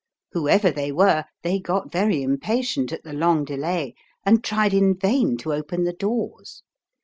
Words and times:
Whoever 0.31 0.71
they 0.71 0.91
were, 0.91 1.25
they 1.43 1.59
got 1.59 1.91
very 1.91 2.23
impatient 2.23 2.91
at 2.91 3.03
the 3.03 3.13
long 3.13 3.45
delay, 3.45 3.93
and 4.25 4.43
tried 4.43 4.73
in 4.73 4.95
vain 4.97 5.37
to 5.37 5.53
open 5.53 5.83
the 5.83 5.93
doors. 5.93 6.63